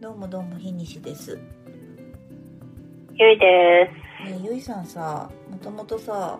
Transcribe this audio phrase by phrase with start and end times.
[0.00, 1.36] どうもどうも日西です。
[1.36, 1.42] ね
[3.14, 3.90] ゆいで
[4.42, 6.38] ゆいさんさ、もともとさ、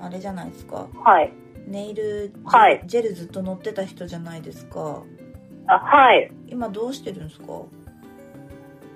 [0.00, 0.86] あれじゃないですか。
[0.92, 0.98] す。
[0.98, 1.32] はい。
[1.66, 5.02] ネイルジェ,、はいジェルずっと乗ってた人じゃないですか。
[5.66, 6.30] あ、はい。
[6.46, 7.46] 今どうしてるんですか？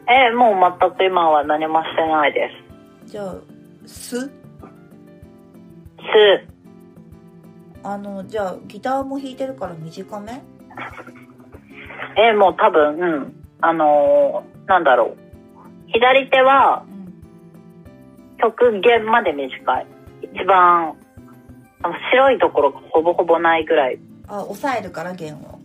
[0.07, 2.51] えーもう全く今は何もしてないで
[3.07, 3.35] じゃあ、
[3.87, 4.21] す？
[4.21, 4.29] す。
[4.29, 4.31] す。
[7.83, 10.41] あの、じゃあ、ギターも弾いてるから短め？
[12.17, 13.44] えーもう多分、うん。
[13.65, 15.19] あのーなんだろう。
[15.89, 18.37] 左手はうん。
[18.39, 19.87] 極限まで短い。
[20.23, 20.97] 一番、
[21.83, 23.99] あの白いところがほぼほぼないぐらい。
[24.29, 25.61] あ、押さえるから弦を。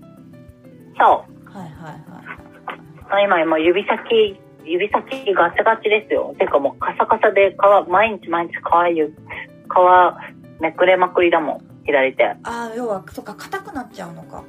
[0.98, 1.26] そは
[1.56, 3.23] いはいはい。
[3.23, 3.26] う。
[3.26, 6.36] 今、今指先、指先ガチガチですよ。
[6.38, 11.62] てかもうカサカサで皮、毎日毎日皮ゆ、皮めくれまくりだもん。
[11.86, 12.23] 左手。
[12.44, 14.44] あ、要は、そっか、硬くなっちゃうのか。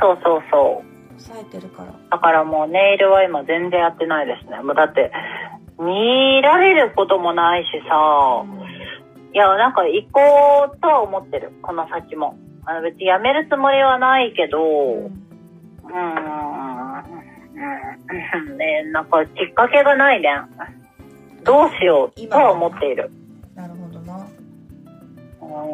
[0.00, 0.93] そうそうそう。
[1.16, 1.92] 押さえてるから。
[2.10, 4.60] だからもうネイルは今全然やってないですね。
[4.62, 5.12] もうだって、
[5.78, 8.44] 見られることもないしさ、
[9.32, 11.52] いや、なんか行こうとは思ってる。
[11.62, 12.38] この先も。
[12.66, 17.04] あの別に辞めるつもりはないけど、うんうーん、
[18.48, 20.30] うん、ね、なんかきっかけがないね。
[21.42, 23.10] どうしようとは思っている。
[23.54, 24.26] なるほどな。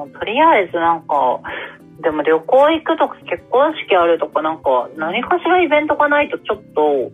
[0.03, 1.41] うんとりあえずなんか、
[2.03, 7.13] でも旅行行くとか結婚式あるとかなんか何かしらイベントがないとちょっと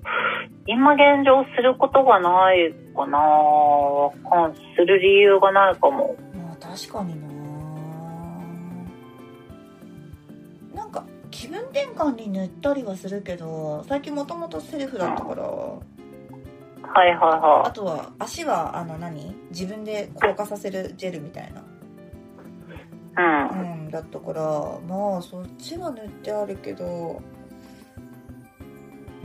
[0.66, 3.18] 今現状することがないかな。
[4.76, 6.16] する理由がないかも。
[6.34, 7.20] まあ確かに
[10.74, 10.82] な。
[10.82, 15.42] なんか気分転換に塗ったりはするけど最近もともとセルフだったから。
[15.42, 19.34] はいはあとは足はあの何？
[19.50, 21.60] 自分で硬化させるジェルみたいな。
[21.60, 21.75] いはい。
[23.16, 23.48] うん。
[23.48, 23.54] う
[23.88, 23.90] ん。
[23.90, 24.42] だったから
[24.88, 27.22] まあそっちは塗ってあるけど。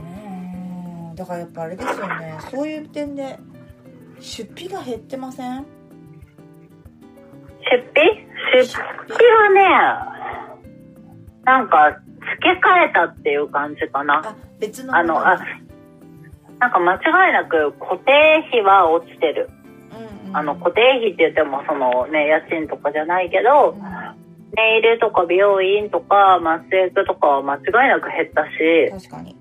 [0.00, 1.14] うん。
[1.14, 2.38] だからやっぱあれですよね。
[2.50, 3.38] そういう点で
[4.20, 5.66] 出費が減ってません？
[7.70, 8.26] 出費？
[8.54, 10.62] 出費はね、
[11.44, 14.22] なんか付け替えたっていう感じかな。
[14.24, 15.38] あ別のあの、もあ、
[16.60, 19.48] なんか間違いなく固定費は落ちてる。
[20.32, 23.80] あの固定費って言ってもそのね、家賃とかじゃないけどう、ん。
[24.54, 29.36] ネイルとか美容院とかマッセージとかは間違いなく減ったし、確かに。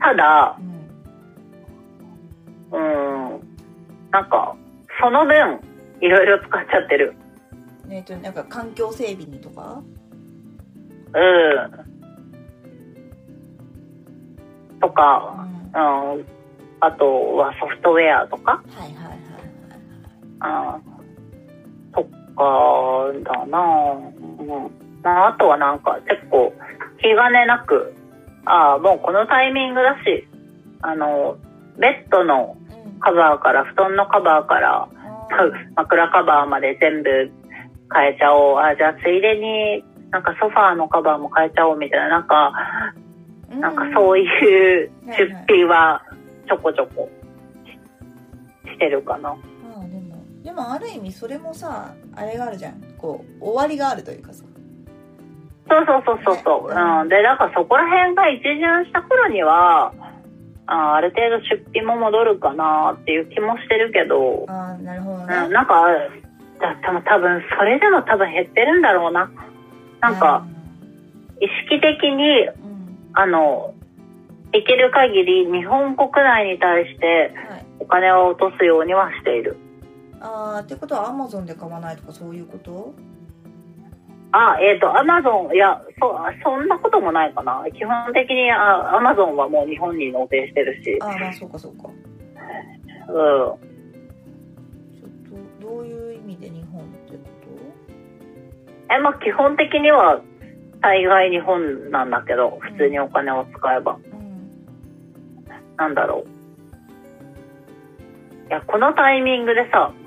[0.00, 0.58] ただ
[2.72, 2.80] う、ん。
[3.34, 3.40] うん、
[4.10, 4.56] なんか、
[5.00, 5.60] その分、
[6.00, 7.14] いろいろ使っちゃってる。
[7.90, 9.82] えっとなんか環境整備にとか？
[11.14, 11.92] うん。
[14.80, 14.90] とう
[15.78, 16.12] ん。
[16.14, 16.26] うん、
[16.84, 22.02] あとはソフトウェアとか、いはいはいうん、と
[22.34, 23.58] かだな
[23.92, 24.70] うん。
[25.04, 26.52] まあ、あとはなんか結構
[26.98, 27.94] 気兼ねなく、
[28.46, 30.26] ああ、もうこのタイミングだし、
[30.80, 31.38] あの、
[31.78, 34.88] ベッドのうんカバーから、布団のカバーから、
[35.76, 37.30] 枕カバーまで全部
[37.94, 38.58] 変えちゃおう。
[38.58, 42.52] あ、じゃあついでになんかソファーのカバーも変えちゃおうみたいな、なんか、
[43.60, 45.16] なんかそうういうはい。
[45.16, 46.02] 出費は
[46.52, 47.08] ちょこちょこ。
[48.66, 49.34] してるかな。
[49.34, 52.82] でもでもある意味それもさあれがあるじゃん。
[52.98, 54.44] こう終わりがあるというかさ。
[55.68, 56.74] そうそうそうそうそう。
[56.74, 56.80] ね。
[56.80, 57.08] うん。
[57.08, 59.94] で、なんかそこら辺が一巡した頃には、
[60.66, 65.86] あある程度出費も戻るかなっていう気もしてるけど、ああなるほどうん、ねなんか、
[66.60, 69.30] だでも多分、それでも多分減ってるんだろうな。
[70.00, 70.44] なんか、
[71.40, 73.10] 意識的に、うん。
[73.14, 73.74] あの、
[74.52, 79.56] できる限り日本国内に対してはいお金を落とすようにはしている。
[80.20, 82.94] ああってことはアマゾンで買わないとかそういうこと？
[84.30, 87.64] あ、えっ、と、アマゾン、いや、そ、そんなこともないかな。
[87.70, 91.94] 基本的に、あアマゾンはもう日本に納税してるし、ああまあそうかそうかうん。
[93.04, 93.58] ちょっ
[95.60, 97.18] とどういう意味で日本ってこ
[98.90, 100.22] え、まあ基本的には、
[100.80, 103.94] 大概日本なんだけど、普通にお金を使えば。
[103.96, 104.11] とうん
[105.82, 106.24] なんだろ
[108.46, 108.48] う。
[108.48, 110.02] いや、このタイミングでさ、うん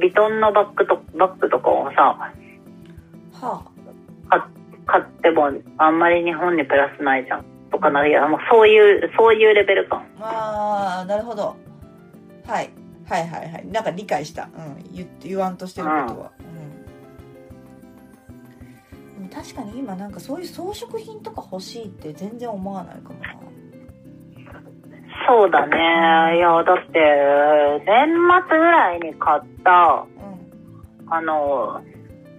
[0.00, 2.32] ビトンのバッグと、バッグとかをさ、
[3.32, 3.64] は
[4.28, 4.48] か
[4.86, 7.44] 買ってもあんまり日本にプラスないじゃん。
[7.70, 8.10] とかなる。
[8.10, 10.06] やもうそういう、そういうレベル感。
[10.20, 11.56] あああなるほど。
[12.46, 12.70] はい。
[13.08, 13.66] はいはいはい。
[13.66, 16.32] なんか理解した、うん、言って言わんとしてることは、
[19.18, 23.34] うん、でも確かに今なんかそういう装飾品とか欲しいって全然思わないかもな
[25.32, 26.36] そうだね。
[26.36, 28.06] いや、だって、年
[28.48, 30.04] 末ぐらいに買った、
[31.06, 31.80] あの、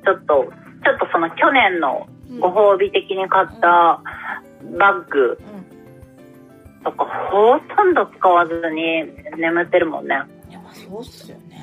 [0.06, 0.54] ちょっと、
[0.84, 4.02] ちょっとその去年のうんご褒美的に買った
[4.78, 5.40] バッグ
[6.84, 9.04] とかほとんど使わずに
[9.38, 10.16] 眠ってるもんね。
[10.50, 11.62] いやまあそうっすよね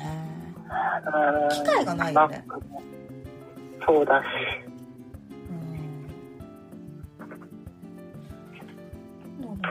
[1.05, 2.45] うん機会がないよね。
[3.85, 4.70] そうだし。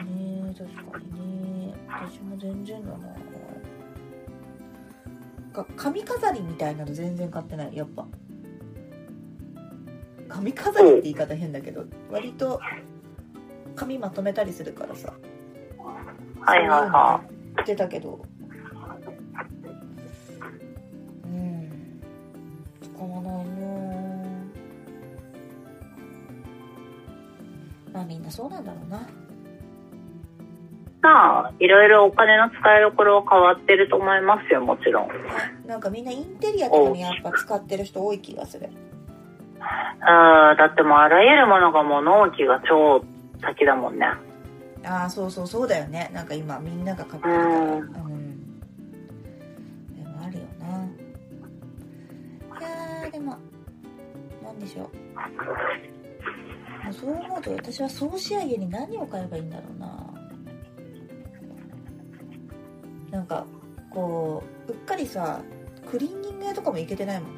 [0.03, 0.55] ね。
[0.57, 1.75] 確かにね。
[1.89, 2.99] 私も全然だな
[5.53, 8.07] か髪飾りみたいなの全然買ってないやっぱ。
[10.29, 12.61] 髪飾りって言い方変だけど割と
[13.75, 15.13] 髪まとめたりするからさ。
[16.41, 17.21] はいはいは
[17.57, 18.25] 言ってたけど。
[21.25, 22.01] うん。
[22.83, 23.61] 使わないな
[27.93, 29.09] まあみんなそうなんだろうな
[31.03, 35.09] まあ、いろいろお金の使いどころは変わってると思いますよ、もちろん。
[35.09, 38.69] うん、なんかみんなインテリアとかにやっぱ使ってる人多い気がする。
[39.59, 43.03] だってもうあらゆるものがもう納期が超
[43.41, 44.07] 先だもんね。
[44.85, 46.11] ああそうそうそうだよね。
[46.13, 47.45] なんか今みんなが買ってるから。
[47.47, 47.55] うん。
[47.55, 48.61] うん
[49.95, 50.67] でもあるよな。
[52.59, 53.37] いやーでも
[54.43, 54.91] なんでしょう。
[56.93, 60.00] そう思うと私は総仕上げに何を買えばいいんだろうな
[63.21, 63.45] なんか
[63.91, 65.41] こううっかりさ
[65.91, 67.31] クリーニング屋とかも行けてないもん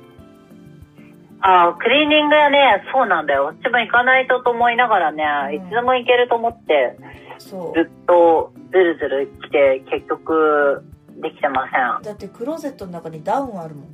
[1.44, 3.46] ああ、クリーニング屋ね、そうなんだよ。
[3.46, 6.96] 私も行かないとと思いながらね、うんいつでも行けると思って、
[7.38, 10.84] そずっとずるずる来て、結局、
[11.20, 12.02] できてません。
[12.04, 13.86] だってクローゼットの中にダウンあるもん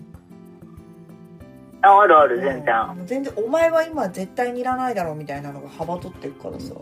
[1.81, 2.75] あるある、全然。
[2.99, 6.77] うん全然お前は今絶対にいらないだろうみたいなのが幅取ってるからさう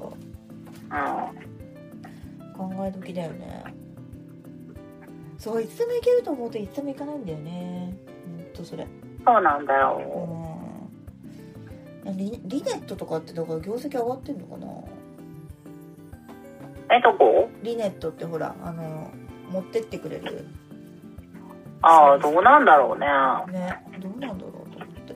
[1.42, 1.46] ん。
[2.56, 3.62] 考え時だよね
[5.38, 7.96] そういつでも行けると思うといつでも行かないんだよね。
[8.36, 8.86] ほんとそれ。
[9.24, 9.98] そうなんだうよ。
[12.04, 12.16] ん。
[12.16, 14.66] リリネットとかってだから業績上がってんのかな？
[16.96, 17.50] え、どこ？
[17.62, 19.10] リネットってほらあの
[19.50, 20.46] 持ってってくれる。
[21.82, 23.06] ああ、どうなんだろうね。
[23.52, 25.14] ねどうなんだろうと思って。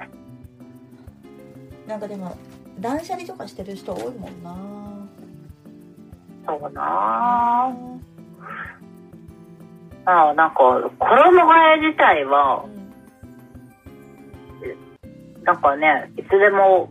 [1.86, 2.36] なんかでも
[2.78, 4.56] 断捨離とかしてる人多いもんな。
[6.46, 7.72] そうなあ
[10.06, 12.92] ああ、なんか、衣替え自体はう、ん
[15.44, 16.90] なんかね、いつでも、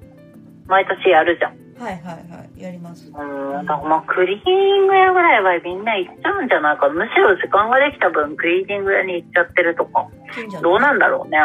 [0.67, 1.59] 毎年やるじゃん。
[1.79, 6.89] はいはいはいやりますうん、だからまあ、クリーニング屋ぐらいはみんな行っちゃうんじゃないか。
[6.89, 10.07] むしろ時間ができた分、クリーニング屋に行っちゃってるとか。
[10.61, 11.37] どうなんだろうね。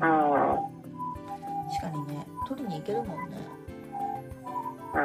[0.00, 0.50] うんうん。
[0.50, 0.76] うん。
[1.68, 3.36] 確かにね取りに行けるもんね
[4.92, 5.00] か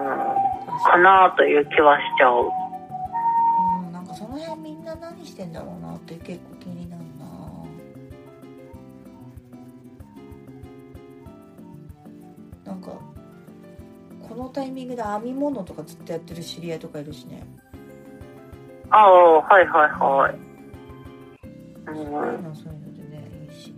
[0.67, 2.70] 確かなという気はしちゃう。
[5.21, 7.25] 何してんだろうなって結構気になるな
[12.65, 12.87] なんか
[14.27, 17.45] このタイミングで編み物とかずっとやってる知り合いとかいるしね
[18.89, 20.35] ああ、はいはいはい。
[21.87, 23.73] うん、そういうのはそういうのでねいいし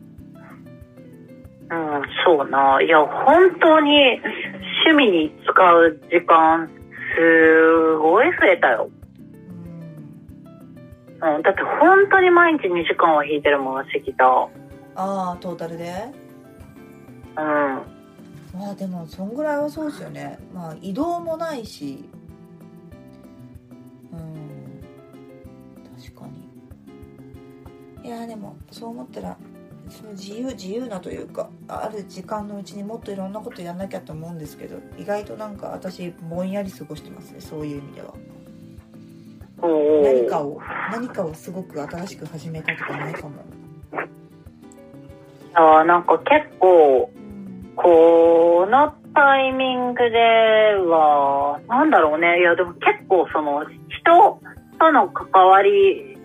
[1.69, 2.81] うん、そうな。
[2.81, 4.19] いや、本当に
[4.87, 6.67] 趣味に使う時間、
[7.15, 8.89] すごい増えたよ。
[11.23, 14.25] うんうん、だって本当に毎日2時間は弾いてるもん、してきた。
[14.25, 14.49] あ
[14.95, 16.11] あトータルで？
[17.37, 17.43] うん。
[18.59, 20.37] まあでもそんぐらいはそうですよね。
[20.53, 22.03] まあ移動もないし。
[24.11, 24.83] うん。
[25.97, 26.27] 確か
[28.03, 28.07] に。
[28.07, 29.37] いやでもそう思ったら
[29.89, 38.13] その自由自由なというかある時間のうちにもっといろんなことやんなきゃと思うんですけど意外となんか私ぼんやり過ごしてますねそういう意味では
[39.67, 43.43] 何かを何かをすごく新しく始めたとかないかも
[45.55, 47.23] あーなんか結構、うん
[47.75, 50.19] このタイミングで
[50.87, 52.39] は、なんだろうね。
[52.39, 54.39] いや、でも結構その、人
[54.79, 56.17] との関わり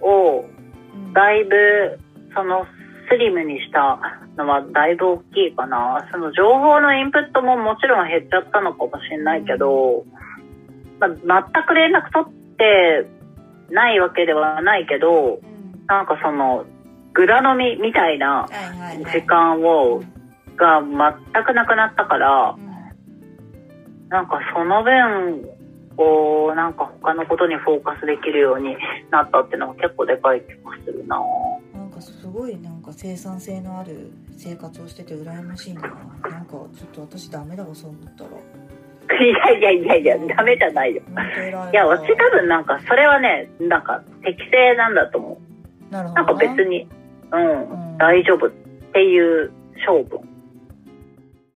[0.00, 1.98] を、うんだいぶ、
[2.34, 2.66] その、
[3.08, 4.00] スリムにした
[4.36, 6.08] のはだいぶ大きいかな。
[6.10, 10.04] その情報のインプットももちろん減っちゃったのかもしれないけど、
[10.98, 12.43] まあ、全く連絡取って
[13.70, 15.86] ないわけではないけど、うん。
[15.86, 16.64] なんかその、
[17.12, 18.48] グラ飲みみたいな
[19.12, 20.02] 時間を、
[20.56, 24.08] が全くなくなったからう、ん。
[24.08, 25.48] なんかその分、
[25.96, 28.76] こう、なんか他のことにフォーカスできるように
[29.10, 31.20] なったっていうのは結構でかい気がするな。
[31.72, 35.82] なんかすごいなんか生産性のある生活をしてて羨ましいな。
[35.82, 38.30] なんかちょっと私ダメだわそう思ったら
[39.22, 41.02] いやいやいやいや、ダメじゃないよ。
[41.72, 45.38] いや、私多分なんか、それはね、なんか適正なんだと思
[45.90, 45.92] う。
[45.92, 46.88] なるほどなんか別に、
[47.30, 48.50] うん、うん大丈夫っ
[48.92, 50.20] ていう勝負。